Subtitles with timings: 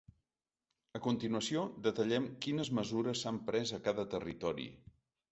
[0.99, 4.67] A continuació, detallem quines mesures s’han pres a cada territori.